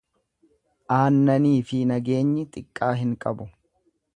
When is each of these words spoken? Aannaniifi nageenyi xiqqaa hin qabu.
Aannaniifi 0.95 1.83
nageenyi 1.91 2.49
xiqqaa 2.57 2.91
hin 3.03 3.17
qabu. 3.27 3.49